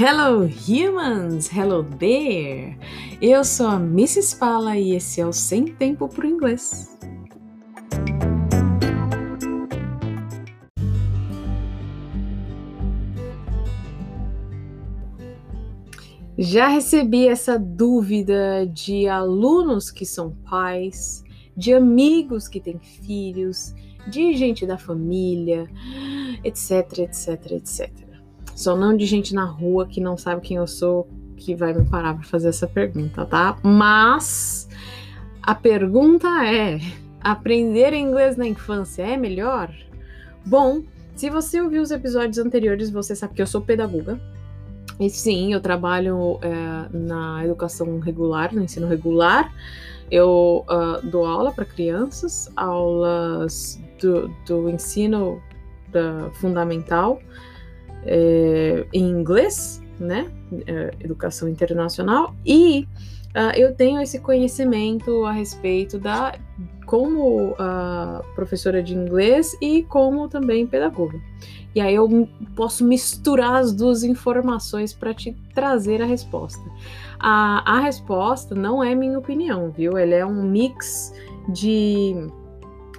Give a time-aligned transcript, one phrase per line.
[0.00, 2.78] Hello humans, hello there.
[3.20, 4.36] Eu sou a Mrs.
[4.38, 6.96] Fala e esse é o Sem Tempo pro Inglês.
[16.38, 21.24] Já recebi essa dúvida de alunos que são pais,
[21.56, 23.74] de amigos que têm filhos,
[24.06, 25.68] de gente da família,
[26.44, 28.07] etc, etc, etc.
[28.58, 31.84] Só não de gente na rua que não sabe quem eu sou que vai me
[31.84, 33.56] parar para fazer essa pergunta, tá?
[33.62, 34.68] Mas
[35.40, 36.80] a pergunta é:
[37.20, 39.72] aprender inglês na infância é melhor?
[40.44, 40.82] Bom,
[41.14, 44.20] se você ouviu os episódios anteriores, você sabe que eu sou pedagoga.
[44.98, 49.54] E sim, eu trabalho é, na educação regular, no ensino regular.
[50.10, 55.40] Eu uh, dou aula para crianças, aulas do, do ensino
[55.92, 57.20] da, fundamental
[58.04, 60.30] é, em inglês, né?
[60.66, 62.86] É, educação internacional, e
[63.34, 66.34] uh, eu tenho esse conhecimento a respeito da
[66.86, 71.20] como uh, professora de inglês e como também pedagoga.
[71.74, 76.62] E aí eu posso misturar as duas informações para te trazer a resposta.
[77.20, 79.98] A, a resposta não é minha opinião, viu?
[79.98, 81.12] Ela é um mix
[81.48, 82.14] de,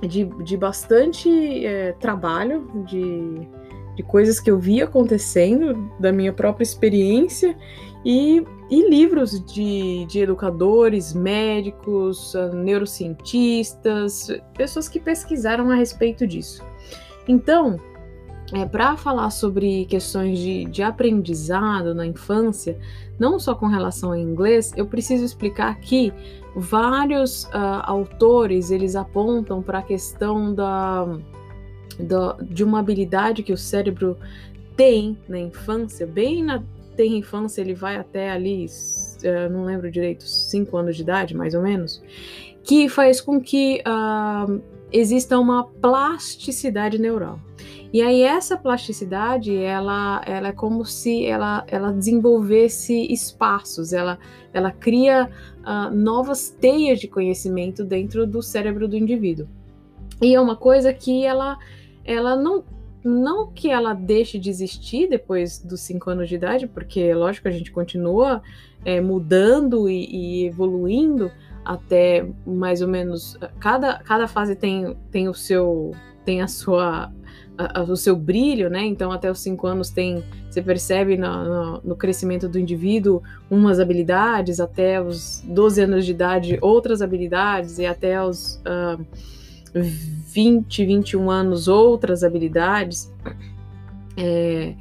[0.02, 3.48] de, de bastante é, trabalho, de
[4.00, 7.53] de coisas que eu vi acontecendo, da minha própria experiência,
[8.05, 16.64] e, e livros de, de educadores, médicos, ah, neurocientistas, pessoas que pesquisaram a respeito disso.
[17.27, 17.77] Então,
[18.53, 22.80] é, para falar sobre questões de, de aprendizado na infância,
[23.20, 26.14] não só com relação ao inglês, eu preciso explicar que
[26.55, 31.05] vários uh, autores eles apontam para a questão da
[32.00, 34.17] do, de uma habilidade que o cérebro
[34.75, 36.64] tem na infância, bem na
[36.95, 41.54] tem infância, ele vai até ali, uh, não lembro direito, 5 anos de idade, mais
[41.54, 42.04] ou menos,
[42.61, 44.61] que faz com que uh,
[44.92, 47.39] exista uma plasticidade neural.
[47.93, 54.20] E aí essa plasticidade, ela, ela é como se ela, ela desenvolvesse espaços, ela,
[54.54, 55.30] ela cria
[55.61, 59.48] uh, novas teias de conhecimento dentro do cérebro do indivíduo.
[60.21, 61.58] E é uma coisa que ela
[62.09, 62.64] ela não
[63.02, 67.52] não que ela deixe de existir depois dos cinco anos de idade, porque lógico a
[67.52, 68.42] gente continua
[68.83, 71.31] é, mudando e, e, evoluindo
[71.64, 75.92] até mais ou menos cada, cada fase tem, tem o seu
[76.25, 77.09] tem a sua
[77.58, 78.86] a, a, o seu brilho, né?
[78.86, 83.80] Então até os cinco anos tem você percebe no, no, no, crescimento do indivíduo umas
[83.80, 89.05] habilidades, até os 12 anos de idade outras habilidades e até os uh,
[90.34, 93.14] 20, 21 anos outras habilidades.
[94.17, 94.76] É,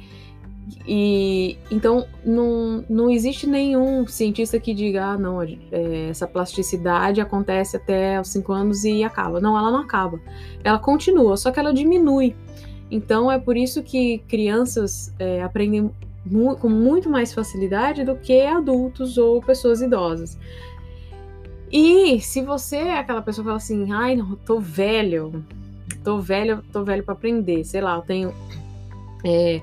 [0.87, 7.77] e então não, não existe nenhum cientista que diga, ah, não, é, essa plasticidade acontece
[7.77, 9.39] até os 5 anos e acaba.
[9.39, 10.19] Não, ela não acaba.
[10.63, 12.35] Ela continua, só que ela diminui.
[12.91, 15.91] Então é por isso que crianças é, aprendem
[16.25, 20.37] mu com muito mais facilidade do que adultos ou pessoas idosas.
[21.71, 25.45] E se você é aquela pessoa que fala assim, ai, não, tô velho,
[26.03, 28.33] tô velho, tô velho para aprender, sei lá, eu tenho
[29.23, 29.61] é,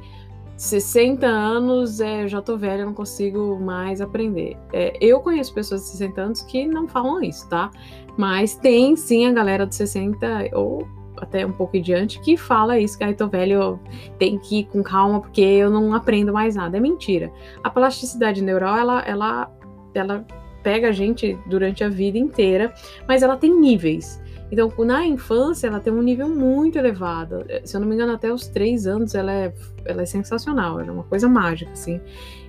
[0.56, 4.56] 60 anos, é, eu já tô velho, eu não consigo mais aprender.
[4.72, 7.70] É, eu conheço pessoas de 60 anos que não falam isso, tá?
[8.16, 10.86] Mas tem sim a galera de 60 ou
[11.18, 13.80] até um pouco adiante que fala isso, que ai, tô velho,
[14.18, 16.76] tem que ir com calma porque eu não aprendo mais nada.
[16.76, 17.32] É mentira.
[17.62, 19.50] A plasticidade neural, ela, ela,
[19.94, 20.26] ela
[20.66, 22.74] pega a gente durante a vida inteira,
[23.06, 24.20] mas ela tem níveis.
[24.50, 27.44] Então, na infância, ela tem um nível muito elevado.
[27.62, 29.54] Se eu não me engano, até os três anos ela é,
[29.84, 32.00] ela é sensacional, ela é uma coisa mágica, assim.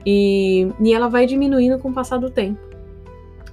[0.04, 2.60] E, e ela vai diminuindo com o passar do tempo.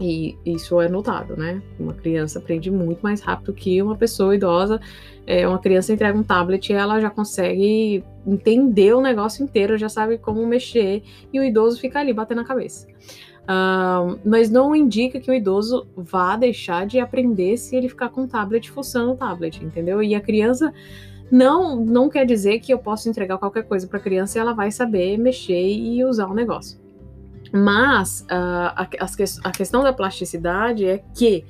[0.00, 1.62] E isso é notado, né?
[1.78, 4.80] Uma criança aprende muito mais rápido que uma pessoa idosa.
[5.26, 9.90] É, uma criança entrega um tablet e ela já consegue entender o negócio inteiro, já
[9.90, 12.86] sabe como mexer, e o idoso fica ali batendo a cabeça.
[13.44, 18.22] Uh, mas não indica que o idoso vá deixar de aprender se ele ficar com
[18.22, 20.02] o tablet fuçando o tablet, entendeu?
[20.02, 20.72] E a criança
[21.30, 24.54] não não quer dizer que eu posso entregar qualquer coisa para a criança e ela
[24.54, 26.80] vai saber mexer e usar o negócio.
[27.52, 28.88] Mas uh, a,
[29.44, 31.44] a, questão da plasticidade é que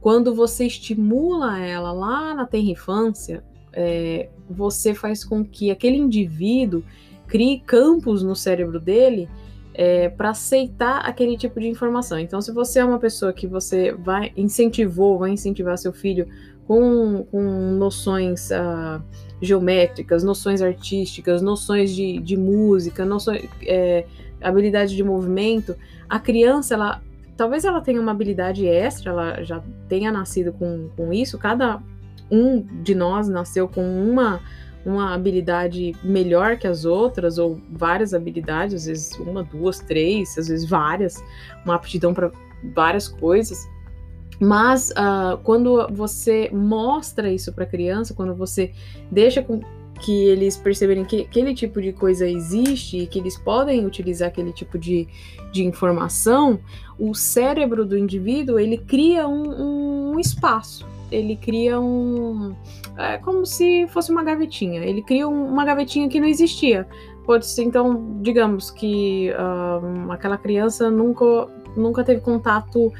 [0.00, 6.82] quando você estimula ela lá na tenra infância, é, você faz com que aquele indivíduo
[7.26, 9.28] crie campos no cérebro dele
[9.80, 12.18] é, para aceitar aquele tipo de informação.
[12.18, 16.28] Então, se você é uma pessoa que você vai incentivou, vai incentivar seu filho
[16.66, 17.40] com, com
[17.78, 19.02] noções uh,
[19.40, 24.04] geométricas, noções artísticas, noções de, de música, noções, é,
[24.42, 25.74] habilidade de movimento,
[26.06, 27.00] a criança, ela
[27.34, 31.80] talvez ela tenha uma habilidade extra, ela já tenha nascido com, com isso, cada
[32.30, 34.42] um de nós nasceu com uma
[34.84, 40.48] uma habilidade melhor que as outras, ou várias habilidades, às vezes uma, duas, três, às
[40.48, 41.22] vezes várias,
[41.64, 42.30] uma aptidão para
[42.74, 43.68] várias coisas.
[44.40, 48.72] Mas uh, quando você mostra isso para a criança, quando você
[49.10, 49.60] deixa com
[50.00, 54.52] que eles perceberem que aquele tipo de coisa existe e que eles podem utilizar aquele
[54.52, 55.06] tipo de,
[55.52, 56.58] de informação,
[56.98, 62.54] o cérebro do indivíduo ele cria um, um espaço, ele cria um.
[62.96, 64.84] É como se fosse uma gavetinha.
[64.84, 66.86] Ele cria um, uma gavetinha que não existia.
[67.24, 71.46] Pode ser, então, digamos que uh, aquela criança nunca,
[71.76, 72.92] nunca teve contato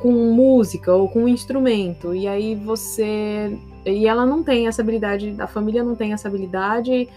[0.00, 3.58] com música ou com um instrumento, e aí você.
[3.84, 7.08] E ela não tem essa habilidade, a família não tem essa habilidade,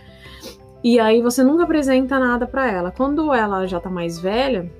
[0.83, 2.91] e aí você nunca apresenta nada para ela.
[2.91, 4.71] Quando ela já tá mais velha,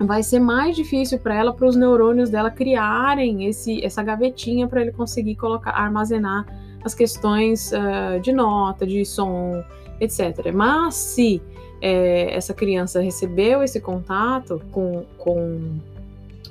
[0.00, 4.80] vai ser mais difícil para ela, para os neurônios dela criarem esse, essa gavetinha para
[4.80, 6.46] ele conseguir colocar, armazenar
[6.82, 9.62] as questões uh, de nota, de som,
[10.00, 10.52] etc.
[10.54, 11.42] Mas se
[11.80, 15.78] é, essa criança recebeu esse contato com, com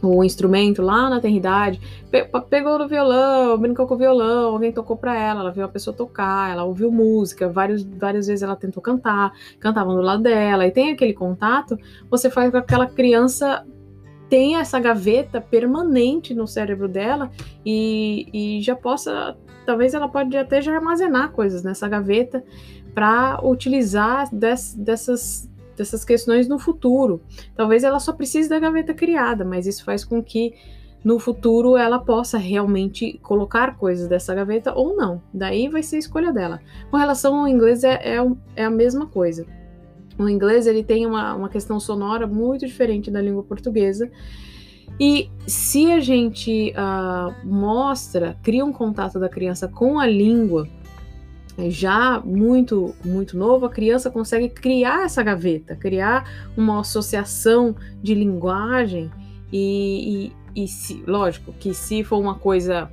[0.02, 1.80] o instrumento lá na eternidade,
[2.50, 5.96] pegou no violão, brincou com o violão, alguém tocou para ela, ela viu a pessoa
[5.96, 10.72] tocar, ela ouviu música, vários, várias vezes ela tentou cantar, cantavam do lado dela, e
[10.72, 11.78] tem aquele contato,
[12.10, 13.66] você faz com que aquela criança
[14.30, 17.32] tenha essa gaveta permanente no cérebro dela
[17.66, 19.36] e, e já possa,
[19.66, 22.44] talvez ela pode até já armazenar coisas nessa gaveta
[22.94, 25.49] para utilizar des, dessas
[25.80, 27.22] dessas questões no futuro.
[27.56, 30.54] Talvez ela só precise da gaveta criada, mas isso faz com que
[31.04, 35.22] no futuro ela possa realmente colocar coisas dessa gaveta ou não.
[35.34, 36.60] Daí vai ser escolha dela.
[36.92, 39.46] Com relação ao inglês, é, é, é a mesma coisa.
[40.18, 44.12] O inglês ele tem uma, uma questão sonora muito diferente da língua portuguesa.
[45.00, 50.68] E se a gente uh, mostra, cria um contato da criança com a língua,
[51.68, 59.12] já muito, muito novo, a criança consegue criar essa gaveta, criar uma associação de linguagem
[59.52, 62.90] e, e, e se, lógico que se for uma coisa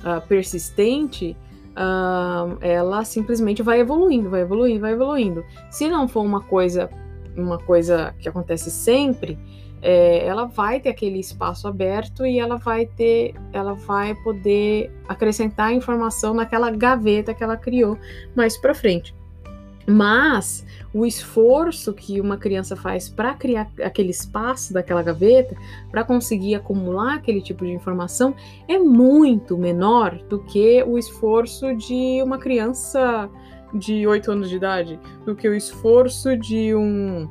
[0.00, 1.36] uh, persistente,
[1.70, 5.44] uh, ela simplesmente vai evoluindo, vai evoluindo, vai evoluindo.
[5.70, 6.90] Se não for uma coisa,
[7.36, 9.38] uma coisa que acontece sempre,
[9.82, 15.72] é, ela vai ter aquele espaço aberto e ela vai ter, ela vai poder acrescentar
[15.72, 17.98] informação naquela gaveta que ela criou
[18.34, 19.14] mais para frente.
[19.86, 25.56] Mas o esforço que uma criança faz para criar aquele espaço daquela gaveta,
[25.90, 28.34] para conseguir acumular aquele tipo de informação,
[28.68, 33.28] é muito menor do que o esforço de uma criança
[33.72, 37.28] de 8 anos de idade, do que o esforço de um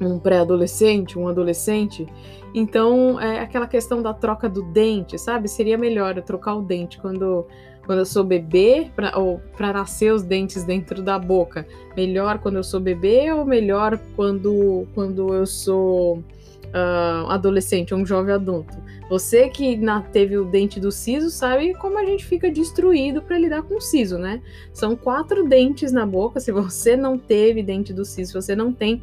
[0.00, 2.06] um pré-adolescente, um adolescente.
[2.54, 5.48] Então, é aquela questão da troca do dente, sabe?
[5.48, 7.46] Seria melhor eu trocar o dente quando,
[7.84, 11.66] quando eu sou bebê, pra, ou para nascer os dentes dentro da boca.
[11.96, 18.34] Melhor quando eu sou bebê ou melhor quando, quando eu sou uh, adolescente, um jovem
[18.34, 18.76] adulto?
[19.10, 23.36] Você que na, teve o dente do siso sabe como a gente fica destruído para
[23.36, 24.40] lidar com o siso, né?
[24.72, 26.40] São quatro dentes na boca.
[26.40, 29.02] Se você não teve dente do siso, se você não tem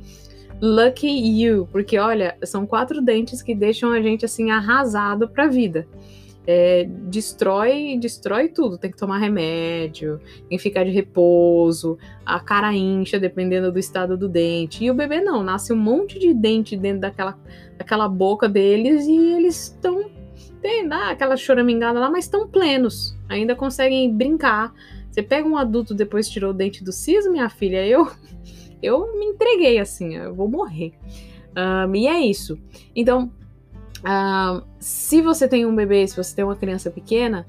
[0.61, 5.47] Lucky you, porque olha, são quatro dentes que deixam a gente assim arrasado para a
[5.47, 5.87] vida.
[6.45, 8.77] É, destrói, destrói tudo.
[8.77, 14.17] Tem que tomar remédio, tem que ficar de repouso, a cara incha dependendo do estado
[14.17, 14.83] do dente.
[14.83, 17.37] E o bebê não, nasce um monte de dente dentro daquela,
[17.77, 20.09] daquela boca deles e eles estão
[20.61, 24.71] tem né, aquela choramingada lá, mas estão plenos, ainda conseguem brincar.
[25.09, 28.09] Você pega um adulto depois tirou o dente do siso, minha filha, eu
[28.81, 30.93] eu me entreguei assim, eu vou morrer.
[31.55, 32.57] Um, e é isso.
[32.95, 33.31] Então,
[34.05, 37.45] um, se você tem um bebê, se você tem uma criança pequena,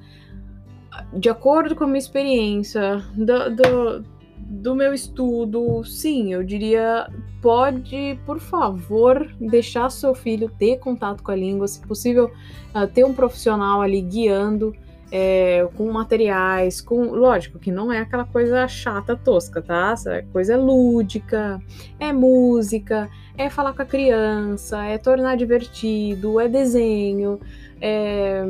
[1.13, 4.05] de acordo com a minha experiência, do, do,
[4.39, 7.09] do meu estudo, sim, eu diria,
[7.41, 12.31] pode, por favor, deixar seu filho ter contato com a língua, se possível,
[12.75, 14.75] uh, ter um profissional ali guiando
[15.15, 17.11] é, com materiais, com.
[17.11, 19.95] Lógico que não é aquela coisa chata, tosca, tá?
[20.07, 21.61] É coisa lúdica,
[22.01, 27.39] é música, é falar com a criança, é tornar divertido, é desenho,
[27.79, 28.43] é,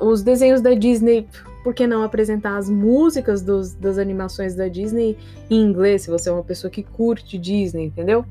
[0.00, 1.28] os desenhos da Disney.
[1.62, 5.18] Por que não apresentar as músicas dos, das animações da Disney
[5.50, 8.24] em inglês, se você é uma pessoa que curte Disney, entendeu?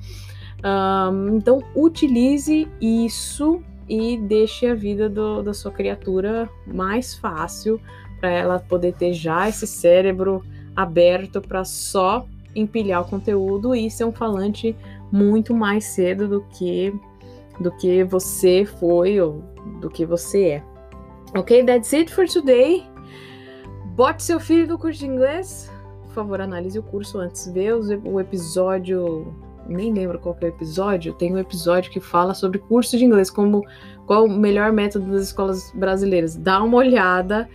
[0.64, 7.80] Um, então, utilize isso e deixe a vida do, da sua criatura mais fácil
[8.20, 10.44] para ela poder ter já esse cérebro
[10.76, 12.26] aberto para só
[12.56, 14.76] empilhar o conteúdo e ser um falante
[15.12, 16.94] muito mais cedo do que
[17.60, 19.42] do que você foi ou
[19.80, 20.64] do que você é.
[21.38, 22.84] Ok, that's it for today.
[23.96, 25.72] Bote seu filho no curso de inglês.
[26.04, 27.48] Por favor, analise o curso antes.
[27.48, 29.34] Vê o episódio.
[29.68, 31.14] Nem lembro qual é o episódio.
[31.14, 33.64] Tem um episódio que fala sobre curso de inglês, como
[34.06, 36.36] qual o melhor método das escolas brasileiras.
[36.36, 37.50] Dá uma olhada.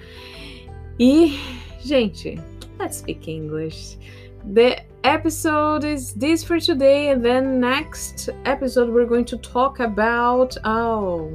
[0.98, 1.38] E,
[1.80, 2.38] gente,
[2.78, 3.98] let's speak English.
[4.54, 10.56] The episode is this for today, and then next episode we're going to talk about
[10.64, 11.30] oh,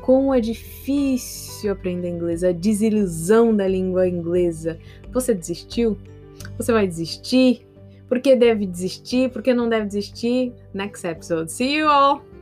[0.00, 4.78] como é difícil aprender inglês, a desilusão da língua inglesa.
[5.12, 5.98] Você desistiu?
[6.56, 7.65] Você vai desistir?
[8.08, 9.30] Por que deve desistir?
[9.30, 10.52] Por que não deve desistir?
[10.72, 11.50] Next episode.
[11.50, 12.35] See you all!